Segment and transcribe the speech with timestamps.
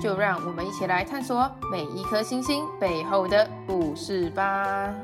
[0.00, 4.94] 就让我们一起来探索每一颗星星背后的故事吧。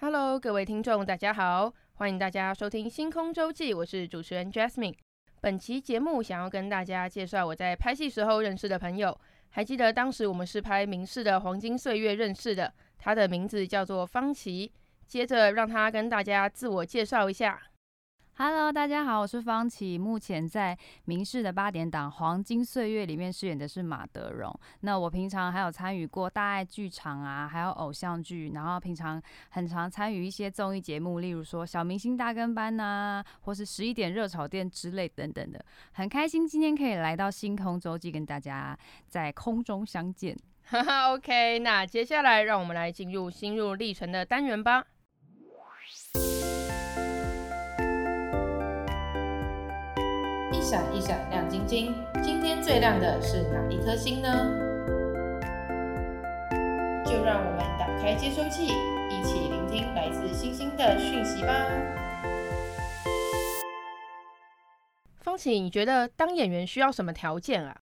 [0.00, 4.94] Hello，各位听众，大家好，欢迎大家收听《星空周记》，我是主持人 Jasmine。
[5.40, 9.18] 本期节目想要跟大家介绍我在拍戏时候认识的朋友，
[9.50, 14.70] 还记得当时我们是拍《民视的黄金岁月》认识的，他的名字叫做方琦。
[15.08, 17.58] 接着让他跟大家自我介绍一下。
[18.34, 24.54] Hello，大家好，我是方琦，目前在民视的八点档《黄金岁月》里面饰演的是马德荣。
[24.82, 35.64] 那我平常还有参与过大爱剧场啊，还有偶像剧，然后平常很常参与一些综艺节目，例如说《小明星大跟班》呐，或是十一点热炒店之类等等的。
[35.92, 40.36] 很开心今天可以来到星空周记，跟大家在空中相见。
[40.64, 44.84] 哈 哈，OK，那接下来让我们来进入心路历程的单元吧。
[50.70, 54.28] 闪一闪亮晶晶，今天最亮的是哪一颗星呢？
[57.06, 58.66] 就让我们打开接收器，
[59.08, 61.54] 一起聆听来自星星的讯息吧。
[65.22, 67.74] 方琦，你觉得当演员需要什么条件啊？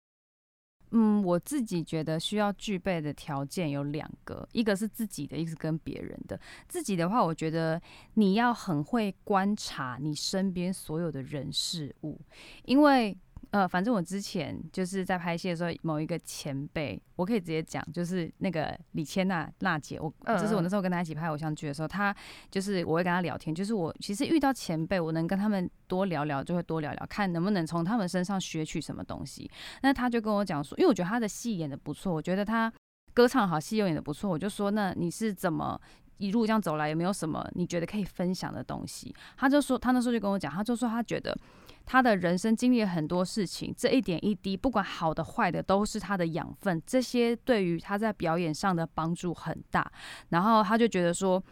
[0.97, 6.39] 嗯，我自己觉得需要具备的条件有两个，一个是自己的，一个是跟别人的。
[6.69, 7.81] 自己的话，我觉得
[8.15, 12.21] 你要很会观察你身边所有的人事物，
[12.65, 13.19] 因为。
[13.55, 22.13] 呃，反正我之前就是在拍戏的时候，某一个前辈，我可以直接讲，就是那个李千娜娜姐，我就是我那时候跟她一起拍偶像剧的时候，她
[22.51, 29.49] 就是我会跟她聊天，就是我其实遇到前辈，我能跟他们多聊聊，就会多聊聊，看能不能从他们身上学取什么东西。
[29.83, 32.73] 那她就跟我讲说，因为我觉得她的戏演的不错，我觉得她
[33.13, 35.81] 歌唱好，戏又演的不错，我就说，那你是怎么
[36.17, 39.15] 一路这样走来，有没有什么你觉得可以分享的东西？
[39.37, 41.39] 他就说，他那时候就跟我讲，他就说他觉得。
[41.87, 46.83] 他的人生经历了很多事情，这一点一滴，不管好的坏的，都是他的养分。
[46.87, 49.91] 这些对于他在表演上的帮助很大。
[50.31, 51.43] 然后他就觉得说，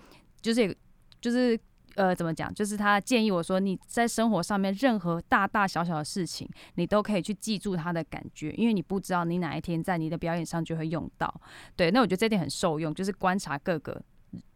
[0.41, 0.77] 就是
[1.21, 1.59] 就是
[1.97, 2.53] 呃，怎么讲？
[2.55, 11.33] 就是他建议我说，你在生活上面任何大大小小的事情，你都可以去记住他的感觉，因为你不知道你哪一天在你的表演上就会用到。
[11.77, 14.03] 对，那我觉得这点很受用，就是观察各个。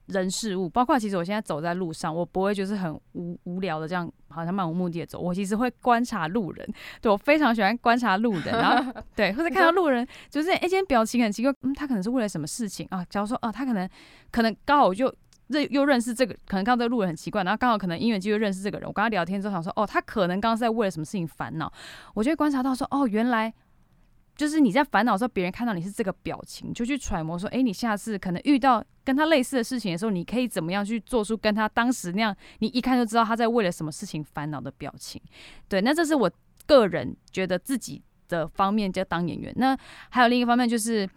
[0.06, 5.19] 人事物，包括其实我现在走在路上，我不会就是很无无聊的这样，好像漫无目的的走。
[5.19, 6.69] 我其实会观察路人，
[7.03, 13.05] 对，我非常喜欢观察路人，然后 对，或者看到路人就是哎，今天表情很奇怪，嗯，他可能是为了什么事情啊？
[13.11, 13.89] 假如说哦、啊，他可能
[14.31, 15.12] 可能刚好就
[15.49, 21.72] 认又认识这个，可能看到这个路人很奇怪，然后刚好可能因缘机会认识这个人，我跟他聊天之后想说，哦，他可能刚刚是在为了什么事情烦恼，
[22.15, 23.53] 我就会观察到说，哦，原来。
[24.36, 35.20] 就是你在烦恼的时候，别人看到你是这个表情，就去揣摩说，哎，你下次可能遇到跟他类似的事情的时候，你可以怎么样去做出跟他当时那样，你一看就知道他在为了什么事情烦恼的表情。
[35.69, 36.30] 对，那这是我
[36.66, 39.52] 个人觉得自己的方面，就当演员。
[39.56, 39.76] 那
[40.10, 41.08] 还有另一个方面就是，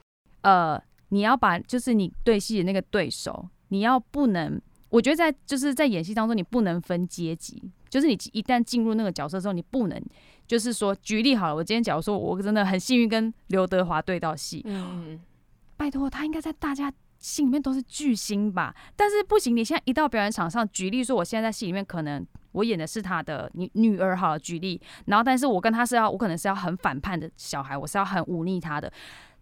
[0.41, 7.71] 呃，你要把就是你对戏的那个对手，你要不能，我觉得在就是在演戏当中，你不能分阶级。
[7.89, 9.99] 就是你一旦进入那个角色之后，你不能，
[10.49, 15.19] 就是说，举例好了，我今天假如说我真的很幸运跟刘德华对到戏，嗯，
[15.77, 18.73] 拜托他应该在大家心里面都是巨星吧？
[18.95, 28.91] 但是不行，你现在一到表演场上，举例说，我现在在戏里面可能我演的是他的女女儿，好了，举例，然后但是我跟他是要，我可能是要很反叛的小孩，我是要很忤逆他的。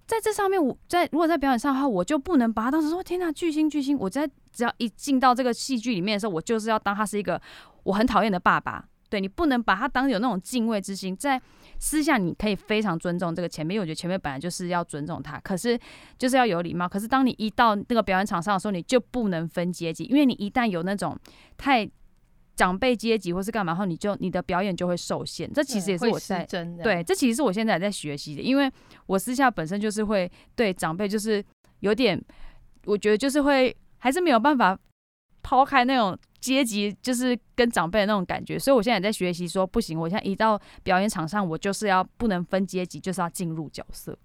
[0.06, 3.98] 在这上面，我在如果在表演上的话，我就不能把他当时说天哪，巨星巨星！
[3.98, 7.42] 我在只要一进到这个戏剧里面的时候，我就是要当他是一个
[7.84, 8.86] 我很讨厌的爸爸。
[9.10, 11.42] 对，你不能把他当有那种敬畏之心，在
[11.80, 15.80] 私下你可以非常尊重这个前辈，因为我觉得前辈本来就是要尊重他，可是
[16.18, 16.88] 就是要有礼貌。
[16.88, 21.18] 可是当你一到那个表演场上的时候，你就不能分阶级，因为你一旦有那种
[21.58, 21.90] 太。
[22.58, 25.48] 长辈阶级或是干嘛后，你就你的表演就会受限。
[25.54, 26.44] 这其实也是我在
[26.84, 28.68] 对，这其实是我现在在学习的，因为
[29.06, 31.46] 我私下本身就是会对长辈就是
[31.82, 32.20] 有点，
[32.86, 34.76] 我觉得就是会还是没有办法
[35.44, 36.18] 抛开那种
[36.56, 38.58] 阶级，就是跟长辈的那种感觉。
[38.58, 44.18] 所以我现在也在学习说，不行，我现在一到表演场上，我就是要不能分阶级，就是要进入角色。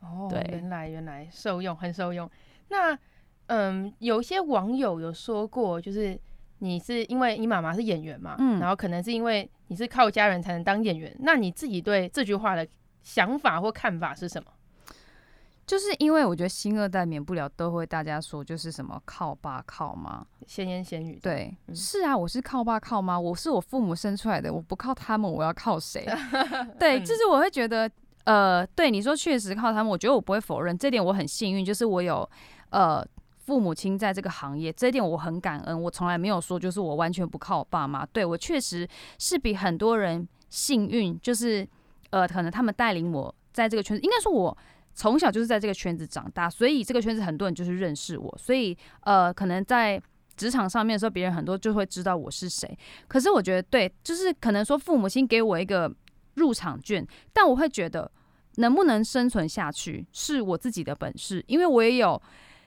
[0.00, 2.30] 哦，对，原来原来受用，很受用。
[2.68, 2.98] 那
[3.46, 6.18] 嗯，有一些网友有说过，就是。
[6.64, 12.64] 你是因为你妈妈是演员嘛，嗯，然后可能是因为你是靠家人才能当演员，那你自己对这句话的
[13.02, 14.48] 想法或看法是什么？
[15.64, 21.18] 就是因为我觉得新二代免不了都会大家说，就是什么靠爸靠妈，闲言闲语。
[21.22, 26.04] 对，嗯、是啊，我是靠爸靠妈，我是我父母生出来的，我不靠他们，我要靠谁？
[26.80, 27.90] 对，就是我会觉得，
[28.24, 32.28] 呃，对你说确实靠他们，我觉得我不会否认这点，我很幸运，就是我有
[32.70, 33.02] 呃
[33.38, 38.86] 父母亲在这个行业，这一点我很感恩，我从来没有说就是我完全不靠我爸妈，对，我确实
[39.18, 41.66] 是比很多人幸运，就是
[42.10, 44.58] 呃，可能他们带领我在这个圈子，应该说我。
[44.94, 50.00] 从小就是在这个圈子长大，所以这个圈子很多人就是认识我，所以呃，可能在
[50.36, 52.78] 职场上面的时候，别人很多就会知道我是谁。
[53.08, 55.90] 可是我觉得，对，就是可能说父母亲给我一个
[56.34, 58.10] 入场券，但我会觉得
[58.56, 62.20] 能不能生存下去是我自己的本事，因为我也有，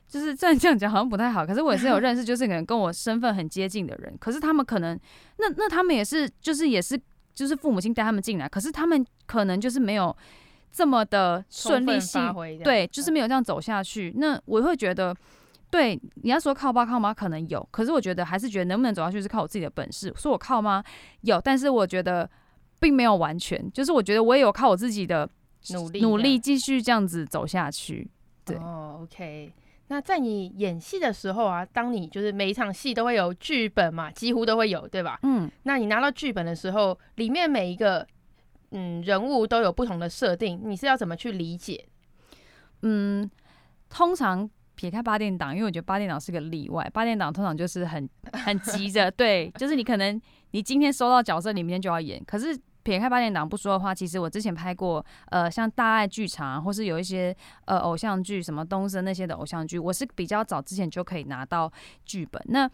[0.07, 4.99] 就是这样这样讲好像不太好，可是我也是有认识，就是可能跟我身份很接近的人，可是他们可能
[5.37, 6.99] 那那他们也是，就是也是
[7.33, 10.15] 就是父母亲带他们进来，可是他们可能就是没有。
[10.75, 12.21] 这么的顺利性，
[12.61, 14.13] 对，就是没有这样走下去。
[14.17, 15.15] 那我会觉得，
[15.71, 20.13] 对，你要说靠爸靠妈可能有，可是我觉得还是觉得能不能走下去是靠我自己的本事。
[20.17, 20.83] 说我靠妈
[21.21, 22.29] 有，但是我觉得
[22.77, 25.29] 并没有完全，就是我觉得我也有靠我自己的
[25.71, 28.11] 努力努力继续这样子走下去。
[28.43, 29.53] 对，哦，OK。
[29.87, 35.19] 那在你演戏的时候啊，当你就是每一场戏都会有剧本嘛，几乎都会有，对吧？
[35.23, 35.49] 嗯。
[35.63, 38.05] 那你拿到剧本的时候，里面每一个。
[38.71, 41.87] 嗯，人物都有不同的设定，你是要怎么去理解？
[42.81, 43.29] 嗯，
[43.89, 46.89] 通常撇开八点档，因为我觉得八点档是个例外。
[46.93, 48.07] 八点档通常就是很
[48.45, 50.21] 很急着，对，就是你可能
[50.51, 52.21] 你今天收到角色，你明天就要演。
[52.25, 57.35] 可是撇开八点档不说的话，其实我之前拍过呃，像大爱剧场，或是有一些
[57.65, 61.71] 呃偶像剧，什么东森那些的偶像剧，我是比较早之前就可以拿到
[62.03, 62.41] 剧本。
[62.47, 62.69] 那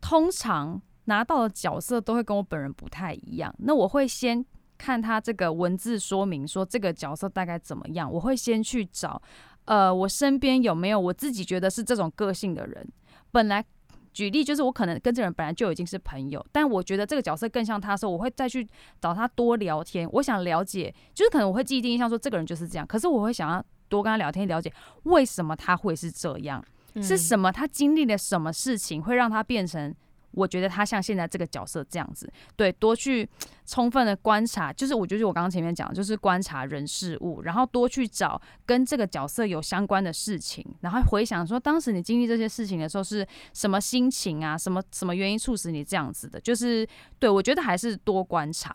[0.00, 4.44] 通常拿到的角色都会跟我本人不太一样，那我会先。
[4.82, 9.22] 看他这个文字说明说这个角色大概怎么样，我会先去找，
[9.66, 12.84] 呃，我身边有没有我自己觉得是这种个性的人。
[13.30, 13.64] 本来
[14.12, 18.66] 举例就是我可能跟这人本来就已经是朋友，但我觉得这个角色更像他的时候，我会再去
[19.00, 20.08] 找他多聊天。
[20.14, 24.72] 我想了解，就是可能我会既定印象说这个人就是这样，可是我会想要多跟他聊天，了解
[25.04, 26.64] 为什么他会是这样，
[27.00, 29.94] 是什么他经历了什么事情会让他变成。
[30.32, 33.28] 我觉得他像现在这个角色这样子，对，多去
[33.66, 46.86] 充分的观察，就是我觉得我刚刚前面讲的，就是观察人事物，然后多去找跟这个角色有相关的事情，然后回想说当时你经历这些事情的时候是什么心情啊，什么什么原因促使你这样子的，就是
[47.18, 48.74] 对，我觉得还是多观察。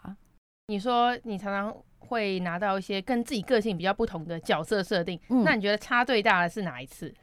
[0.67, 7.13] 你说你常常会拿到一些跟自己个性比较不同的角色设定，嗯，那你觉得差最大的是哪一次？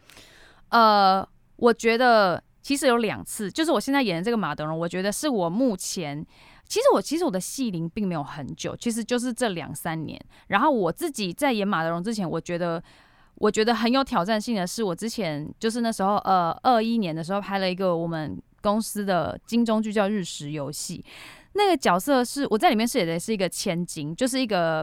[0.71, 1.27] 呃，
[1.57, 2.43] 我觉得。
[2.65, 6.27] 其实有两次，就是我现在演的这个马德荣，我觉得是我目前，
[6.67, 10.19] 其实我其实我的戏龄并没有很久，其实就是这两三年。
[10.47, 12.83] 然后我自己在演马德荣之前，我觉得
[13.35, 21.05] 我觉得很有挑战性的是，我之前就是那时候呃二一年的时候拍了一个我们公司的金钟剧叫《日食游戏》，
[21.53, 24.83] 那个角色是我在里面饰演的是一个千金，就是一个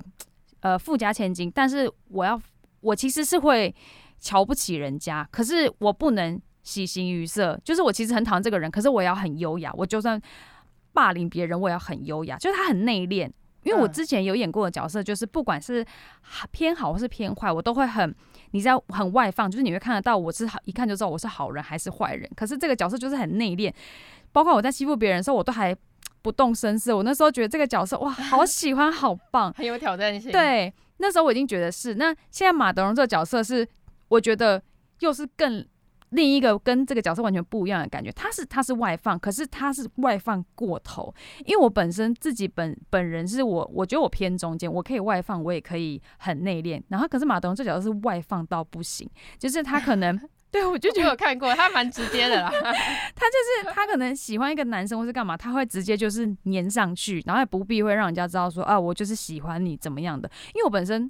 [0.59, 2.39] 呃富家千金，但是我要
[2.81, 3.73] 我其实是会
[4.19, 6.39] 瞧不起人家，可是我不能。
[6.63, 9.73] 喜形于色，就是我其实很讨厌这个人，可是我也要很优雅。
[9.75, 10.21] 我就算
[10.93, 12.37] 霸凌别人，我也要很优雅。
[12.37, 13.29] 就是他很内敛，
[13.63, 15.85] 因为我之前有演过的角色，就是不管是
[16.51, 18.13] 偏好或是偏坏，我都会很，
[18.51, 22.29] 你知道很外放，就是你会看得到我是好，一看就知道我是好人还是坏人。
[22.35, 23.73] 可是这个角色就是很内敛，
[24.31, 25.75] 包括我在欺负别人的时候，我都还
[26.21, 26.95] 不动声色。
[26.95, 30.31] 我那时候觉得这个角色哇，好喜欢，好棒， 很有挑战性。
[30.31, 31.95] 对，那时候我已经觉得是。
[31.95, 33.67] 那现在马德荣这个角色是，
[34.09, 34.61] 我觉得
[34.99, 35.65] 又是更。
[36.11, 41.13] 另一个跟这个角色完全不一样的感觉，他是他是外放，可是他是外放过头。
[41.45, 46.81] 因为我本身自己本本人是我，我觉得我偏中间，我可以外放，我也可以很内敛。
[46.89, 50.19] 然后可是马东这角色是外放到不行，就是他可能
[50.51, 52.49] 对我就觉得我有看过，他蛮直接的啦。
[53.15, 60.29] 他就是他可能喜欢一个男生或是干嘛，他会直接就是粘上去，然后也不必会让人家知道说啊，我就是喜欢你怎么样的。
[60.53, 61.09] 因为我本身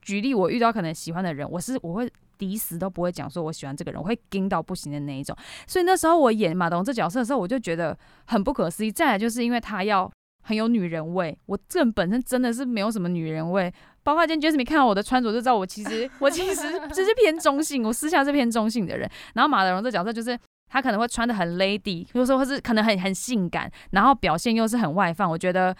[0.00, 2.10] 举例，我遇到可能喜欢的人，我是我会。
[2.38, 5.36] 抵死都不会讲说我喜欢这个人，我会惊到不行的那一种。
[5.66, 8.90] 所以那时候我演马德容这角色的时候，我就觉得很不可思议。
[8.90, 10.10] 再来就是因为他要
[10.42, 13.72] 很有女人味，我这人本身真的是没有什么女人味。
[14.02, 16.62] 包括今天 Jasmine 看到我的穿着就知道，我其实我其实
[16.94, 19.10] 只是偏中性，我私下是偏中性的人。
[19.34, 20.38] 然后马德荣这角色就是
[20.70, 25.30] 他可能会穿的很 lady，比如说或是可能很很性感，然后表现又是很外放。
[25.30, 25.76] 我觉得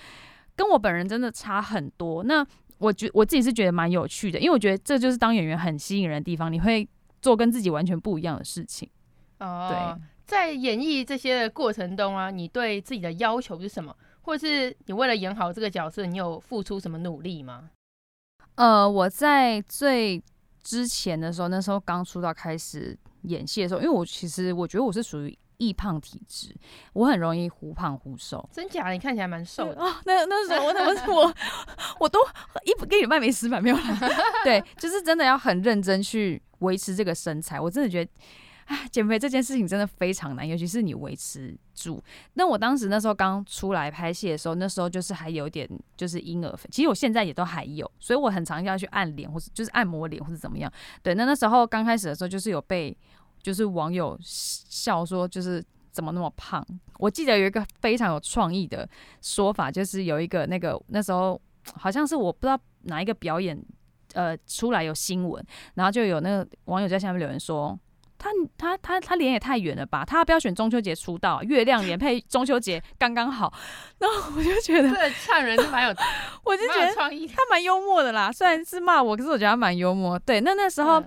[0.54, 2.22] 跟我本人真的差很多。
[2.24, 2.44] 那
[2.78, 6.88] 我觉我自己是觉得蛮有趣的，因为我觉得这就是当演员很吸引人的地方，你会
[7.20, 8.88] 做跟自己完全不一样的事情。
[9.40, 13.94] 哦，在演绎这些的过程中啊，你对自己的要求是什么？
[14.22, 17.70] 或是你为了演好这个角色，你有付出什么努力吗？
[18.56, 20.22] 呃，我在最
[20.62, 26.54] 之前的时候，那时候刚出道开始演戏的时候，因为我其实我觉得我是属于易胖体质，
[26.94, 28.48] 我很容易忽胖忽瘦。
[28.52, 28.92] 真假的？
[28.92, 29.78] 你看起来蛮瘦的。
[29.84, 31.34] 哦，那那时候我怎么我
[32.00, 32.18] 我都
[32.64, 33.82] 一个礼拜没吃饭没有了。
[34.42, 37.60] 对，就是真的要很认真去维持这个身材。
[37.60, 38.10] 我真的觉得。
[38.68, 42.04] 哎，减肥这件事情真的非常难，尤其是你维持住。
[42.34, 50.70] 那我当时那时候刚出来拍戏的时候，那时候就是还有点就是婴儿肥，其实我现在也都还有，所以我很常要去按脸或是就是按摩脸或者怎么样。
[51.02, 52.94] 对，那那时候刚开始的时候，就是有被
[53.42, 56.64] 就是网友笑说就是怎么那么胖。
[56.98, 58.88] 我记得有一个非常有创意的
[59.20, 61.40] 说法，就是有一个那个那时候
[61.74, 63.60] 好像是我不知道哪一个表演
[64.14, 67.78] 呃出来有新闻，然后就有那个网友在下面留言说。
[68.20, 70.04] 他他他他脸也太圆了吧！
[70.04, 71.40] 他要不要选中秋节出道？
[71.44, 73.54] 月亮脸配中秋节刚刚好。
[74.00, 75.94] 然后我就觉得，这呛人是蛮有，
[76.42, 78.32] 我就觉得他蛮幽默的啦。
[78.32, 80.18] 虽然是骂我，可是我觉得他蛮幽默。
[80.18, 81.00] 对，那那时候，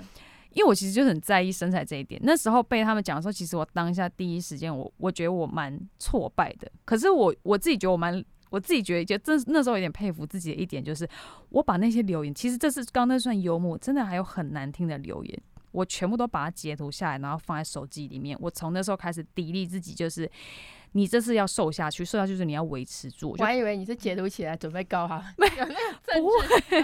[0.54, 2.20] 因为我其实就很在意身材这一点。
[2.24, 6.72] 那时候被他们讲的时候，其实我当下第一时间，我我觉得我蛮挫败的。
[6.86, 11.08] 可是我我自己觉得我蛮，我自己觉得就真那时候有点佩服自己的一点，就是
[11.50, 15.42] 我把那些留言，其实这是刚那算幽默，真的还有很难听的留言。
[15.72, 18.38] 我全部都把它截图下来，然后放在手机里面。
[18.40, 20.30] 我从那时候开始砥砺自己，就是
[20.92, 23.36] 你这次要瘦下去，瘦下去就是你要维持住。
[23.40, 26.78] 我还以为你是截图起来准备告他，没有那个不会。
[26.78, 26.84] 哎、欸，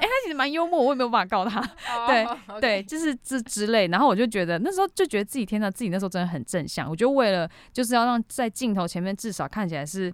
[0.00, 1.60] 他其实蛮幽默，我也没有办法告他。
[2.06, 2.60] 对、oh, okay.
[2.60, 3.86] 对，就是这之类。
[3.88, 6.88] 然后我就觉得那时候就觉得自己天呐，自己那时候真的很正向。
[6.88, 10.12] 我就为了就是要让在镜头前面至少看起来是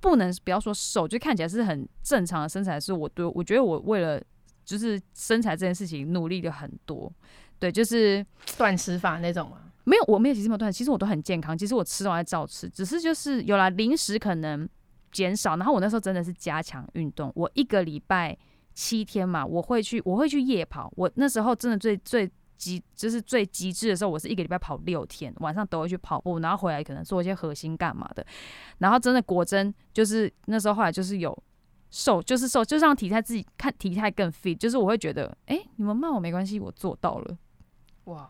[0.00, 2.80] 不能不要说瘦，就看起来是很正常的身材。
[2.80, 4.20] 是我对我觉得我为了。
[4.64, 7.12] 就是身材这件事情努力了很多，
[7.58, 8.24] 对，就是
[8.56, 9.58] 断食法那种吗？
[9.84, 14.68] 没有，我没有其实没有断，其实我都很健康，其实我吃都还照吃，只是就是有了零食可能
[15.10, 18.36] 减少，然后我那时候真的是加强运动，我一个礼拜
[18.74, 28.24] 七天嘛，我会去我会去夜跑，我那时候真的最最极就是最极致的时候，我是一个礼拜跑六天，晚上都会去跑步，然后回来可能做一些核心干嘛的，
[28.78, 31.36] 然后真的果真就是那时候后来就是有。
[31.92, 37.38] 瘦就是瘦，就是让体态自己看体态更 fit，就是我会觉得，哎、欸，你们骂我没关系，我做到了。
[38.04, 38.28] 哇，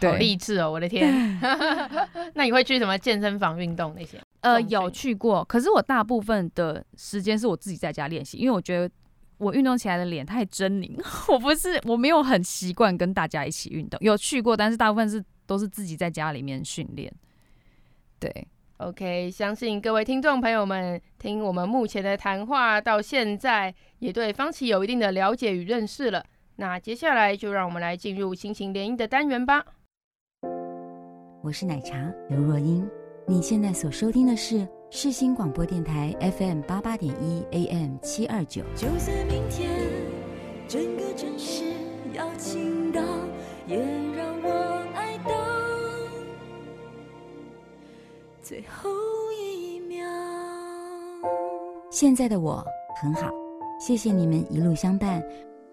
[0.00, 0.72] 好励志哦！
[0.72, 1.38] 我的天，
[2.34, 4.18] 那你会去什么健身房运动那些？
[4.40, 8.92] 呃，有去过，可是我大部分的时间是我自己在家练习，因为我觉得
[9.36, 10.98] 我运动起来的脸太狰狞，
[11.30, 14.00] 我不是我没有很习惯跟大家一起运动。
[14.00, 17.12] 有去过，但是大部分是都是自己在家里面训练。
[18.18, 18.48] 对。
[18.88, 26.24] OK，相信各位听众朋友们听我们目前的谈话到现在，也对方琦有一定的了解与认识了。
[26.56, 29.64] 那接下来就让我们来进入心情联姻的单元吧。
[31.44, 32.88] 我是奶茶刘若英，
[33.26, 38.62] 你现在所收听的是世新广播电台 FM 八八点一 AM 七二九。
[38.74, 39.70] 就算明天
[40.66, 41.62] 整个城市
[42.12, 43.00] 要倾倒，
[43.66, 43.76] 也
[44.16, 44.31] 让
[48.52, 48.90] 最后
[49.32, 50.06] 一秒。
[51.90, 52.62] 现在的我
[53.00, 53.30] 很好，
[53.80, 55.22] 谢谢你们一路相伴。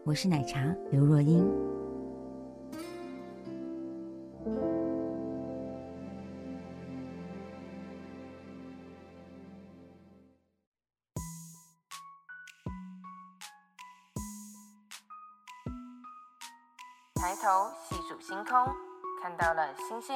[0.05, 1.45] 我是奶茶刘若英。
[17.15, 18.74] 抬头细数星空，
[19.21, 20.15] 看到了星星。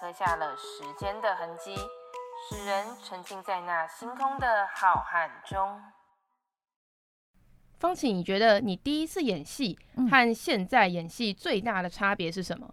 [0.00, 1.74] 刻下了时间的痕迹，
[2.54, 5.80] 使人沉浸在那星空的浩瀚中。
[7.80, 9.76] 方琦，你觉得你第一次演戏
[10.08, 12.72] 和现在演戏最大的差别是什么？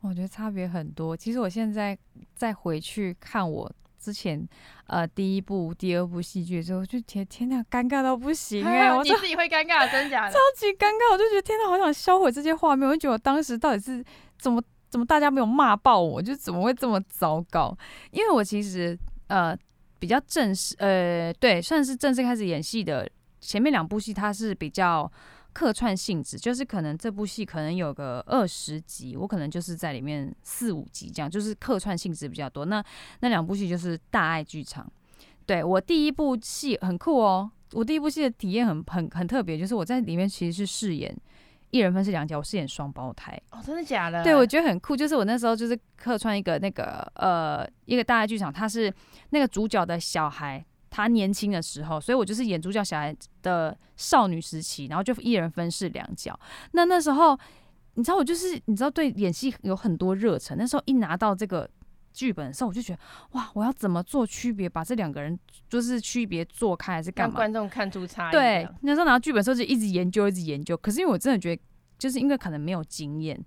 [0.00, 1.16] 我觉得差别很多。
[1.16, 1.96] 其实我现在
[2.34, 4.46] 再回去看我之前
[4.88, 8.90] 呃第一部、第二部戏剧的时候，就觉得天哪，尴尬到不行哎！
[9.04, 10.32] 你自己会尴尬，真假的？
[10.34, 12.86] 超级尴尬，我就觉得天哪，好想销毁这些画面。
[12.86, 14.04] 我就觉得我当时到底是
[14.38, 14.60] 怎么？
[14.88, 16.22] 怎么大家没有骂爆我？
[16.22, 17.76] 就怎么会这么糟糕？
[18.10, 19.56] 因为我其实呃
[19.98, 23.08] 比较正式，呃对，算是正式开始演戏的
[23.40, 25.10] 前面两部戏，它是比较
[25.52, 32.64] 客串性质，就是可能这部戏可能有个二十集，我可能就是在里面四五集这样，就是客串性质比较多。
[32.64, 32.82] 那
[33.20, 34.90] 那两部戏就是大爱剧场。
[35.44, 41.14] 对，我第一部戏很酷哦，我第一部戏的体验很很很特别，就是我在里面其实是饰演。
[41.70, 44.22] 一人分饰两角，我饰演双胞胎哦，真的假的？
[44.22, 44.96] 对，我觉得很酷。
[44.96, 48.92] 就是我那时候就是客串一个那个呃一个大剧场，他是
[49.30, 56.38] 那个主角的小孩，他年轻的时候，所以我就是演主角小孩的少女时期，然后就一人分饰两角。
[56.72, 57.38] 那那时候
[57.94, 61.68] 你知道我就是你知道对演戏有很多热忱，那时候一拿到这个
[62.18, 62.98] 剧本的时候，我就觉得
[63.32, 67.30] 哇，我要怎么做区别，把这两个人就是区别做开，还是干嘛？
[67.30, 68.32] 让观众看出差异。
[68.32, 70.76] 对，那时候拿到剧本的时候就一直研究，一直研究。
[70.76, 71.62] 可是因为我真的觉得，
[71.96, 73.40] 就是因为可能没有经验，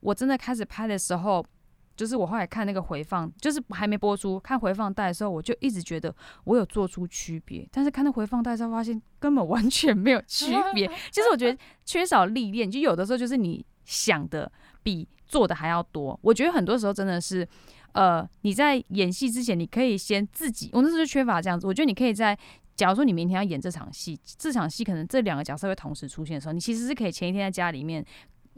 [0.00, 1.46] 我真的开始拍的时候。
[1.98, 10.86] 就是我后来看那个回放，就是还没播出，看回放带的时候，我就一直觉得我有做出区别，但是看到回放带之后，发现根本完全没有区别。
[11.10, 14.48] 其实我觉得缺少历练，就有的时候就是你想的
[14.80, 16.16] 比做的还要多。
[16.22, 17.44] 我觉得很多时候真的是，
[17.98, 21.66] 呃，你在演戏之前，你可以先自己，我那时候就缺乏这样子。
[21.66, 22.38] 我觉得你可以在，
[22.76, 28.04] 假如说你明天要演这场戏，这场戏可能这两个角色会同时出现的时候，你其实是可以前一天在家里面。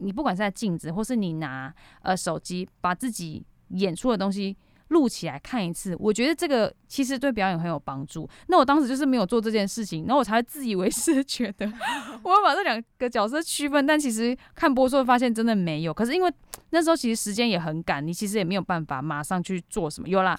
[0.02, 4.54] 你不管是在镜子，或是你拿呃手机，把自己演出的东西
[4.90, 8.28] 录起来看一次，我觉得这个其实对表演很有帮助。
[8.46, 11.66] 那我当时就是没有做这件事情，然后我才会自以为是，觉得
[12.22, 15.94] 我要把这两个角色区分，但其实看播出发现真的没有。
[15.94, 16.32] 可是因为
[16.70, 20.08] 那时候其实时间也很赶，你其实也没有办法马上去做什么。
[20.08, 20.38] 有啦。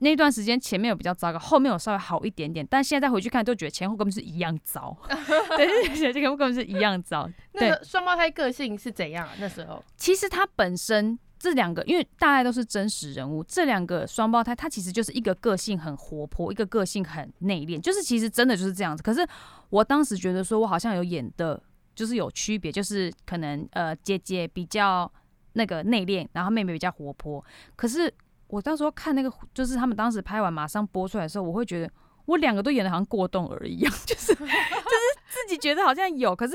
[0.00, 4.94] 那段时间前面有比较糟糕，后面有稍微好一点点，但现在再回去看，都觉得前后根本是一样糟。
[5.56, 7.26] 对，这个根本是一样糟。
[7.54, 9.32] 那，双胞胎个性是怎样啊？
[9.40, 19.02] 那时候其实他本身这两个，因为大概都是真实人物，这两个双胞胎，他其实就是一个个性很活泼，一个个性很内敛，就是其实真的就是这样子。
[19.02, 19.26] 可是
[19.70, 21.62] 我当时觉得说，我好像有演的，
[21.94, 25.10] 就是有区别，就是可能呃姐姐比较
[25.52, 28.12] 那个内敛，然后妹妹比较活泼，可是。
[28.48, 31.92] 我到时候看那个，就是他们当时拍完马上播出来的时候，我会觉得
[32.26, 36.54] 我两个都演得好像过动儿一样，就 是就是自己觉得好像有，可是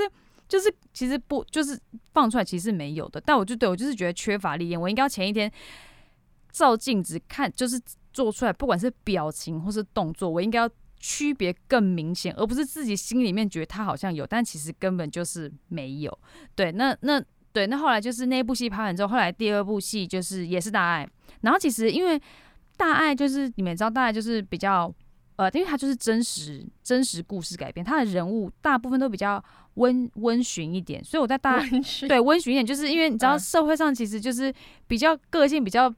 [0.51, 1.79] 就是其实不就是
[2.13, 3.21] 放出来其实没有的。
[3.21, 5.49] 但我就对我就是觉得缺乏历练，我应该要前一天
[6.51, 7.79] 照镜子看，就是
[8.11, 16.19] 做出来，不管是表情或是动作，我应该要区别更明显，而不是自己心里面觉得他好像有，但其实根本就是没有。
[16.53, 17.23] 对，那那。
[17.53, 21.05] 对，那后来就是那部戏拍完之后，后来第二部戏就是也是大爱。
[21.41, 22.17] 然后其实因为
[22.77, 24.89] 大爱就是你们知道，大爱就是比较
[25.41, 29.43] 呃，因为它就是真实真实故事改编，它的人物大部分都比较
[29.75, 31.67] 温温驯一点，所以我在大爱
[32.07, 34.53] 对温驯一点，就是因为你知道社会上其实就是
[34.87, 35.91] 比较个性比较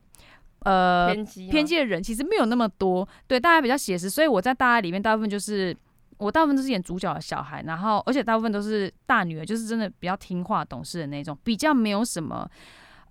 [0.60, 5.76] 呃偏激偏激的人其实没有那么多，对，大家比较写实，所以我在大家里面大部分就是。
[6.16, 12.48] 我大部分都是演主角的小孩，然后而且大部分都是大女儿，就是真的比较听话懂事的那种，比较没有什么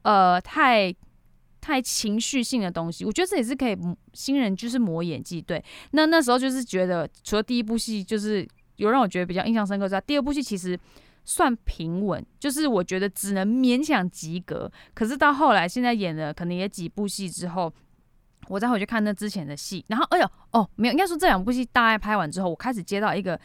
[0.03, 0.91] 呃太
[1.63, 3.05] 太情绪性的东西。
[3.05, 3.77] 我觉得这也是可以
[4.13, 5.41] 新人就是磨演技。
[5.41, 8.45] 对，那那时候就是觉得，除了第一部戏就是
[8.75, 10.77] 有让我觉得比较印象深刻之外，第二部戏其实
[11.23, 14.69] 算平稳，就是我觉得只能勉强及格。
[14.93, 17.73] 可是到后来现在演了可能也几部戏之后。
[18.49, 23.39] 我再回去看那之前的戏，然后哎呦哦，没有，应该说这两部戏大概拍完之后，我开始接到一个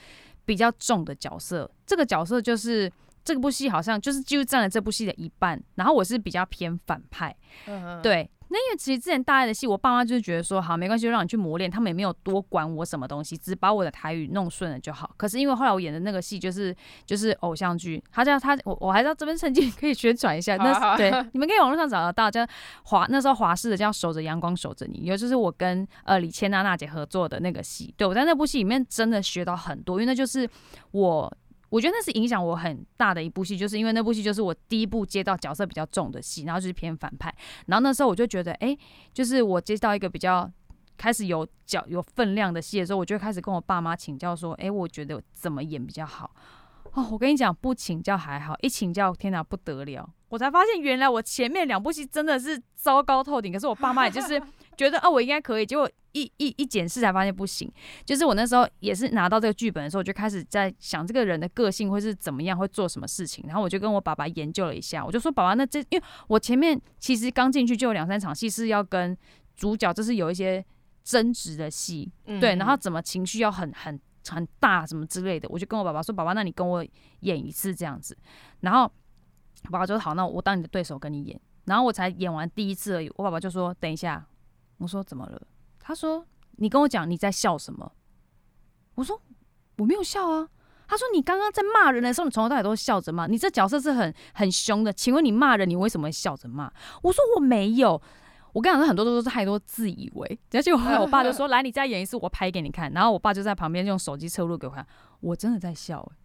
[0.45, 2.91] 比较重的角色，这个角色就是
[3.35, 7.35] 这部戏好像就是就占了这部戏的一半，然后我是比较偏反派，
[7.67, 8.31] 嗯、对。
[8.51, 15.11] 那因为其实之前大爱的戏，我爸妈就是觉得说好没关系，就让你去磨练，他们也没有多管我什么东西，只把我的台语弄顺了就好。
[15.19, 22.41] 可是因为后来我演的那个戏就是就是偶像剧，他叫他我我还是要这边趁机可以宣传一下， 那对你们可以网络上找得到，叫
[22.85, 27.93] 华那时候华视的叫守着阳光守着你，也就是我跟呃李千娜娜姐合作的那个戏。
[27.99, 30.49] 对，我在那部戏里面真的学到很多，因为那就是
[30.93, 31.31] 我。
[31.71, 37.35] 我觉得那是影响我很大的一部戏，就是因为那部戏就是我第一部接到角色比较重的戏，然后就是偏反派。
[37.67, 38.77] 然后那时候我就觉得，哎，
[39.13, 40.51] 就是我接到一个比较
[40.97, 46.31] 开始有角有分量的戏的时候，我就开始跟我爸妈请教说，哎，我觉得怎么演比较好？
[46.93, 50.09] 哦，我跟你讲，不请教还好，一请教，天哪，不得了！
[50.31, 54.41] 我才发现原来我前面两部戏真的是糟糕透顶，可是我爸妈也就是。
[54.79, 55.91] 觉得啊，我应该可以，结果
[56.23, 57.71] 一一一检视才发现不行。
[58.05, 63.45] 就是我那时候也是拿到这个剧本的时候，我就开始在想这个人的个性会是怎么样，会做什么事情。
[63.47, 69.17] 然后我就跟我爸爸研究了一下，我就说爸爸，那这因为我前面其实刚进去就有两三场戏是要跟
[69.57, 70.65] 主角，就是有一些
[71.05, 76.85] 争执的戏，嗯、对，然后怎么情绪要很很很大什么之类的，我就跟我爸爸说，爸爸，那你跟我
[77.21, 78.17] 演一次这样子。
[78.61, 78.91] 然后
[79.71, 81.41] 爸爸就说好，那我当你的对手跟你演。
[81.67, 84.25] 然后我才演完第一次而已，我爸爸就说等一下。
[84.79, 85.43] 我说怎么了？
[85.89, 86.23] 他说
[86.57, 87.91] 你跟我讲你在笑什么？
[88.97, 89.19] 我说
[89.79, 90.47] 我没有笑啊。
[90.87, 93.27] 他说你刚刚在骂人的时候，你从头到尾都是笑着骂。
[93.27, 96.71] 你这角色是很很凶的，请问你骂人，你为什么会笑着骂？
[97.03, 97.99] 我说我没有。
[98.53, 100.39] 我跟你讲，很多都是太多自以为。
[100.53, 104.87] 而且后来 我爸就说：“来，你再演一次，我拍给你看。”然后我爸就在旁边用手机侧录给我看，
[105.21, 106.17] 我真的在笑，欸，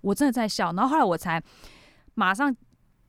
[0.00, 0.72] 我真的在笑。
[0.72, 1.42] 然后后来我才
[2.14, 2.56] 马上。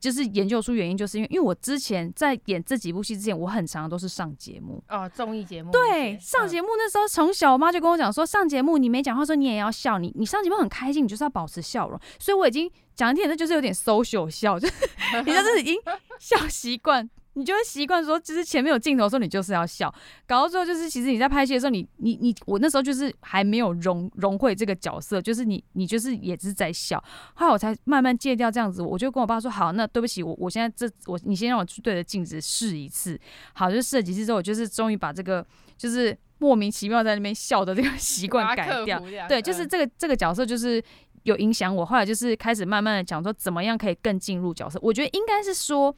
[0.04, 5.72] 就是研究出原因，就是因为因为我之前在演这几部戏之前，我很常都是上节目哦，综艺节目。
[5.72, 11.98] 对，上节目那时候从小我妈就跟我讲说，上节目你没讲话说你也要笑，你你上节目很开心，你就是要保持笑容。
[12.20, 14.74] 所以我已经讲一点，那就是有点 social 笑，就是
[15.24, 15.78] 你知道这是已经
[16.20, 17.10] 笑习惯。
[17.36, 19.94] 你就会习惯说，就是前面有镜头的时候，你就是要笑。
[20.28, 27.04] 搞到最后，就是其实你在拍戏的时候，你你你，我那时候就是还没有融融会这个角色，就是你你就是也是在笑。
[27.34, 33.20] 后来我才慢慢戒掉这样子，我就跟我爸说：“好，那对不起，我我现在这我你先让我去对着镜子试一次。”
[33.54, 35.44] 好，就试了几次之后，我就是终于把这个
[35.76, 39.02] 就是莫名其妙在那边笑的这个 习惯改掉。
[39.28, 40.84] 对，就是这个这个角色就是
[41.24, 41.84] 有影响我。
[41.84, 44.78] 后来就是开始慢慢的讲说，怎么样可以更进入角色。
[44.84, 45.96] 我觉得应该是说。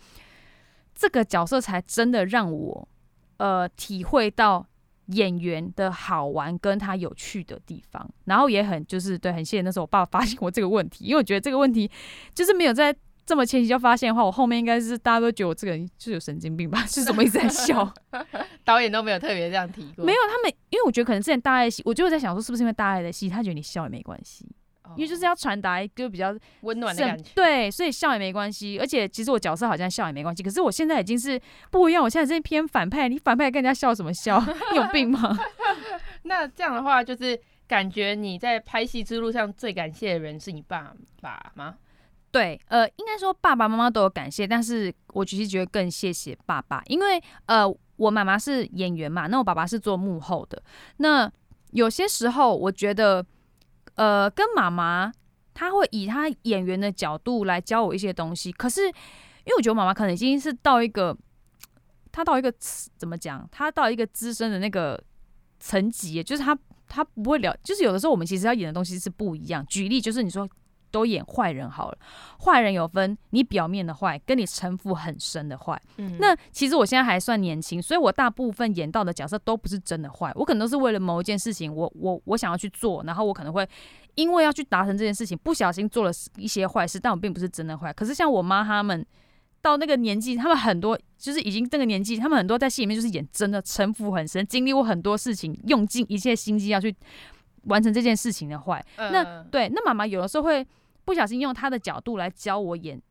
[0.95, 2.87] 这个角色才真的让我，
[3.37, 4.65] 呃，体会到
[5.07, 11.91] 演员的好玩跟他有趣的地方，然后也很就是对，很谢谢那时候我爸爸发现我这个问题，因为我觉得这个问题
[12.33, 17.93] 就是没有在这么前期就发现的话，我后面应该是大家都觉得我这个人就是有神经病吧， 是怎么一直在笑？
[18.63, 24.47] 导演都没有特别这样提过，没有他们，因为我觉得可能之前大爱的戏，我就在想说是不是因为大爱的戏，他觉得你笑也没关系。
[24.95, 28.77] 因为就是要传达一个比较温暖的感觉，对，所以笑也没关系。
[28.79, 31.39] 而且其实我角色好像笑也没关系，可是我现在已经是
[31.71, 32.03] 不一样。
[32.03, 34.39] 我现在是偏反派，你反派跟人家笑什么笑？
[34.71, 35.37] 你有病吗？
[36.23, 41.75] 那这样的话，就是感觉你在拍戏之路上最感谢的人是你爸爸吗？
[42.31, 50.61] 对，呃，应该说爸爸妈妈都有感谢，但是我其实觉得更谢谢爸爸，因为呃，我妈妈是演员嘛，那我爸爸是做幕后的。
[50.97, 51.31] 那
[51.71, 53.25] 有些时候，我觉得。
[53.95, 55.11] 呃，跟妈妈，
[55.53, 58.51] 她会以她演员的角度来教我一些东西。
[58.51, 61.17] 可是，因为我觉得妈妈可能已经是到一个，
[62.11, 62.53] 她到一个
[62.97, 63.47] 怎么讲？
[63.51, 65.01] 她到一个资深的那个
[65.59, 69.65] 层级，就是她她不会聊，就是有的时候我们其实要演的东西是不一样。
[69.65, 70.47] 举例就是你说。
[70.95, 71.97] 都演坏人好了，
[72.45, 75.77] 坏人有分你表面的坏，跟你城府很深的坏。
[75.97, 83.67] 嗯，那其实我现在还算年轻，所以我大部分演到的角色都不是真的坏，我可能都是为了某一件事情，我我我想要去做，然后我可能会
[84.15, 87.91] 因为要去达成这件事情，不小心做了一些坏事，但我并不是真的坏。
[87.91, 89.05] 可是像我妈他们
[89.61, 96.95] 到那个年纪，他们很多就是已经这个年纪，他们很多在戏里面就是演真的城府很深，经历过很多事情，用尽一切心机要去
[97.63, 98.85] 完成这件事情的坏。
[98.95, 99.11] 嗯。
[99.11, 100.65] 那对，那妈妈有的时候会。
[101.05, 103.01] 不小心用他的角度来教我演，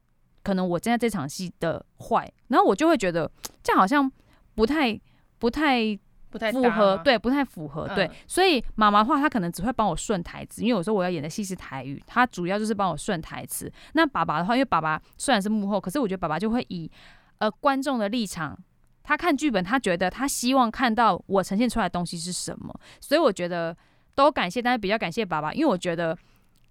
[0.43, 3.31] 可能我现在这场戏的坏，然后我就会觉得
[3.63, 4.11] 这样好像
[4.55, 5.01] 不太、
[5.39, 8.11] 不太、不太符合，对，不太符合，对。
[8.27, 13.73] 所以妈妈的话，她可能只会帮我顺台词，因为有时候我要演的戏是台语，她主要就是帮我顺台词。
[13.93, 16.91] 那爸爸的话，因为爸爸虽然是幕后，可是我觉得爸爸就会以
[17.39, 18.59] 呃观众的立场，
[19.05, 23.75] 他看剧本，他觉得他希望看到我呈现出来的东西是什么，所以我觉得
[24.17, 26.19] 都感谢，但是比较感谢爸爸，因为我觉得。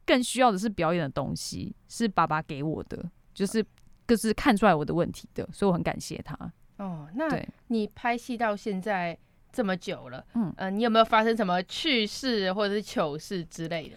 [0.05, 3.65] 更需要的是表演的东西，是爸爸给我的，就是
[4.07, 6.37] 就是看出来我的问题的，所以我很感谢他。
[6.77, 7.27] 哦，那
[7.67, 9.17] 你拍戏到现在
[9.51, 13.95] 这么久了，嗯呃，你有没有发生什么趣事或者是糗事之类的？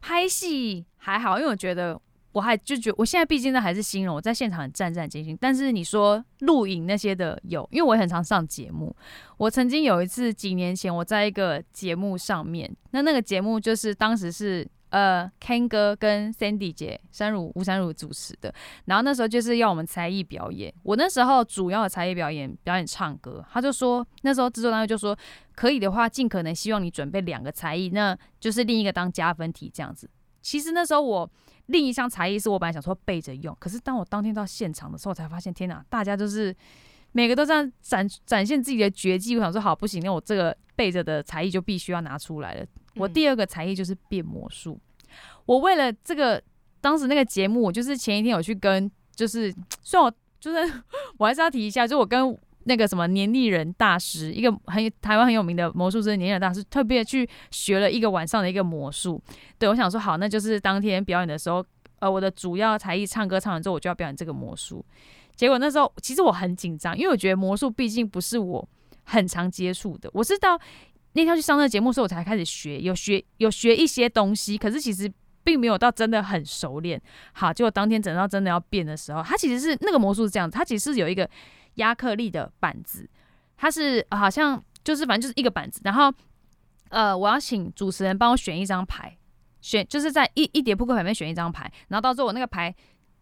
[0.00, 2.00] 拍戏还好，因为我觉得
[2.32, 5.36] 我还就觉得我现在毕竟呢还是新人，我在现场很战战兢兢。
[5.40, 8.94] 但是你说录影那些的有，因为我也很常上节目。
[9.38, 14.68] 我曾经有一次几年前我在一个节目上面，那那个节目就是当时是。
[14.96, 18.50] 呃，Ken 哥跟 Sandy 姐、山如吴山如主持的，
[18.86, 20.72] 然后那时候就是要我们才艺表演。
[20.82, 25.14] 我那时候主要的才艺表演表演唱歌，他就说那时候制作单位就说
[25.54, 30.08] 可以的话，尽可能希望你准备两个才艺，那就是另一个当加分题这样子。
[30.40, 31.30] 其实那时候我
[31.66, 36.56] 另一项才艺是我本来想说备着用，可是当我当天到现场的时候，我才发现天哪，大家就是
[37.12, 39.36] 每个都这样展展现自己的绝技。
[39.36, 42.66] 我想说好不行，那我这个备着的才艺就必须要拿出来了。
[42.94, 44.80] 我第二个才艺就是变魔术。
[45.46, 46.42] 我为了这个，
[46.80, 50.72] 当时那个节目，我就是前一天有去跟，就是虽然我就是
[51.18, 59.22] 我还是要提一下，就我跟那个什么年历人大师，一个很台湾很有名的魔术师年历人大师，特别去学了一个晚上的一个魔术。
[59.58, 61.64] 对，我想说好，那就是当天表演的时候，
[62.00, 64.84] 呃，我的主要才艺唱歌唱完之后，我就要表演这个魔术。
[65.36, 68.68] 结果那时候其实我很紧张，因为我觉得魔术毕竟不是我
[69.04, 70.58] 很常接触的，我是到
[71.16, 75.12] 那天去上那个节目的时候，我才开始学，有学有学一些东西，可是其实。
[75.46, 77.00] 并没有到真的很熟练，
[77.32, 81.30] 好，结果当天整到真的要变的时候，它其实是那个魔术是这样子，它其实是有一个
[81.74, 83.08] 压克力的板子，
[83.56, 86.12] 它是好像就是反正就是一个板子，然后
[86.88, 89.16] 呃，我要请主持人帮我选一张牌，
[89.60, 92.74] 选就是在一一叠扑克牌里面选一张牌，然后到最后我那个牌，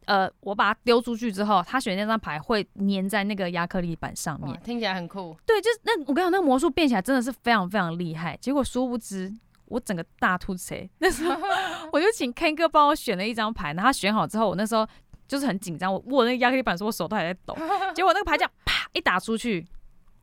[0.07, 5.37] 呃，我把它丢出去之后，他选那张牌会粘在那个亚克力板上面，听起来很酷。
[5.47, 9.33] 对，就是那我跟你讲，那个魔术变起来真的是非常非常厉害，结果殊不知。
[9.67, 11.35] 我整个大吐槽，那时候
[11.90, 14.87] 我就请 Ken 哥帮我选了一张牌，然后他选好之后，我那时候
[15.27, 17.57] 就是很紧张，我握那个亚克力板，说我手都还在抖。
[17.97, 19.67] 结果那个牌这样啪一打出去，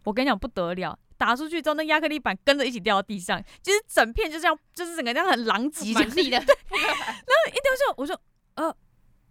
[0.03, 6.37] 我跟你讲不得了，打出去之后那亚克力板跟着一起掉到地上，就是整片就这样，就是整个这样很狼藉，满地的。
[6.69, 8.21] 对，然后一掉下，我说
[8.55, 8.73] 呃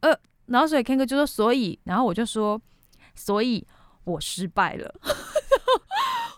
[0.00, 0.18] 呃，
[0.50, 2.60] 然后所以 Ken 哥就说所以，然后我就说
[3.14, 3.66] 所以
[4.04, 4.94] 我失败了。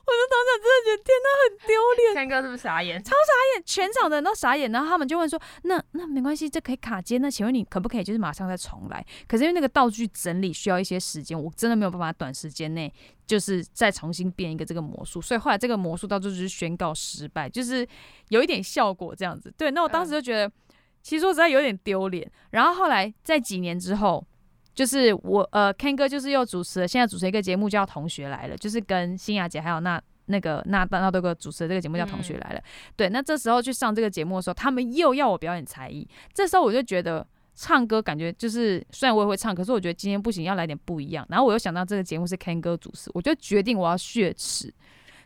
[0.04, 2.26] 我就当场真的觉得天哪，很丢脸。
[2.26, 3.02] Ken 哥是不是傻眼？
[3.02, 4.70] 超傻眼，全场的人都傻眼。
[4.70, 7.16] 然后他们就问说：“那那没关系，这可以卡接。
[7.16, 9.02] 那请问你可不可以就是马上再重来？
[9.26, 12.92] 可是因为那个道具整理需要一些时间，我真的没有办法短时间内
[13.26, 15.22] 就是再重新变一个这个魔术。
[15.22, 17.86] 所以后来这个魔术到最后就是宣告失败，就是
[18.28, 19.54] 有一点效果这样子。
[19.56, 20.52] 对，那我当时就觉得，
[21.02, 22.30] 其实说实在有点丢脸。
[22.50, 24.24] 然后后来在几年之后。
[24.74, 32.58] 就是我呃，Ken 哥就是又主持了，现在主持一个节目叫《同学来了》，就是跟新雅姐还有那那个那那都个主持的这个节目叫《同学来了》。
[32.62, 32.64] 嗯。
[32.96, 36.08] 对，那这时候去上这个节目的时候，他们又要我表演才艺。
[36.32, 41.26] 这时候我就觉得唱歌感觉就是，虽然我也会唱，可是我觉得今天不行，要来点不一样。
[41.28, 44.72] 然后我又想到这个节目是 Ken 哥主持，我就决定我要血耻。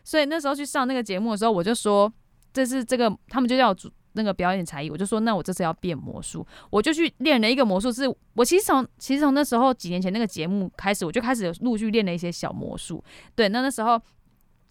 [0.03, 2.11] 所以那时候去上那个节目的时候，我就说
[2.51, 3.89] 这是这个，他们就叫我主。
[4.17, 7.89] 那个表演才艺，我就说，那我这次要变魔术，我就去练了一个魔术。
[7.91, 8.03] 是
[8.33, 13.01] 我其实从其实从那时候几年前那个节目开始，我就开始陆续练了一些小魔术。
[13.35, 14.01] 对，那那时候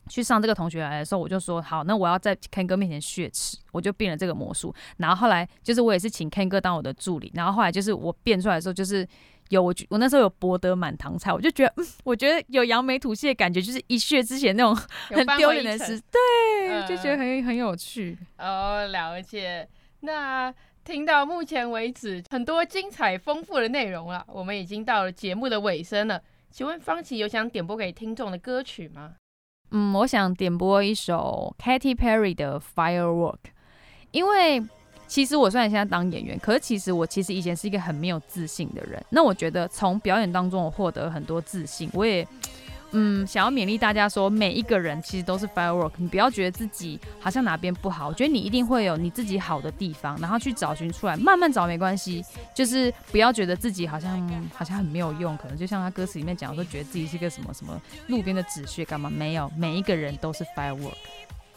[0.09, 4.75] 去上这个同学来的时候，我就说好，那我要在 Ken 哥面前血耻，我就变了这个魔术。
[4.99, 9.07] 然后后来就是我也是请 Ken 哥当我的助理，然后后来就是我变出来的时候，就是。
[9.51, 14.75] 有我，我那时候有博得满堂彩，我就觉得，嗯，我觉得有扬眉吐气的感觉，就是一血之前那种
[15.09, 18.17] 很丢脸的事， 对，嗯，就觉得很很有趣。
[18.39, 19.69] 哦，了解。
[20.01, 20.53] 那
[20.85, 26.21] 听到目前为止很多精彩丰富的内容了，我们已经到了节目的尾声了。
[26.51, 29.15] 请问方琦有想点播给听众的歌曲吗？
[29.71, 33.35] 嗯，我想点播一首 Katy Perry 的《Firework》，
[34.11, 34.63] 因为。
[35.07, 39.03] 其实我虽然现在当演员，可是其实我其实以前是一个很没有自信的人。
[39.11, 42.27] 那我觉得从表演当中我获得很多自信，我也
[42.93, 59.11] 嗯想要勉励大家说，每一个人其实都是 firework，你不要觉得自己好像哪边不好，我觉得你一定会有你自己好的地方，然后去找寻出来，慢慢找没关系，就是不要觉得自己好像好像很没有用，可能就像他歌词里面讲说，觉得自己是个什么什么路边的纸屑干嘛？
[59.11, 60.95] 没有，每一个人都是 firework。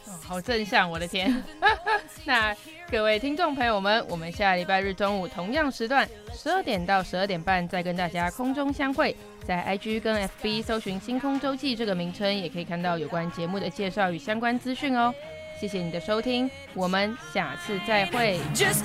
[0.06, 1.42] 哦，好正向，我的天！
[2.24, 2.54] 那。
[2.90, 9.14] 各位听众朋友们，我们下礼拜日中午同样时段，十二点到十二点半再跟大家空中相会。
[9.46, 15.14] 在 IG 跟 FB 搜寻“星空周记”这个名称，也可以看到有关节目的介绍与相关资讯哦。
[15.60, 18.40] 谢谢你的收听，我们下次再会。
[18.54, 18.82] Just